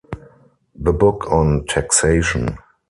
"The 0.73 0.93
Book 0.93 1.27
On 1.31 1.63
Taxation". 1.67 2.57